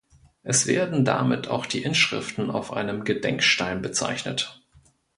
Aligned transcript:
Es 0.41 0.65
werden 0.65 1.05
damit 1.05 1.47
auch 1.47 1.67
die 1.67 1.83
Inschriften 1.83 2.49
auf 2.49 2.73
einem 2.73 3.03
Gedenkstein 3.03 3.83
bezeichnet. 3.83 4.63